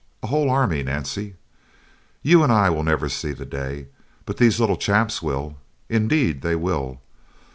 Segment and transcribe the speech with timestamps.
[0.23, 1.35] A whole army, Nancy!
[2.23, 3.89] You and I will never see the day,
[4.25, 5.57] but these little chaps will.
[5.89, 6.99] Indeed they will.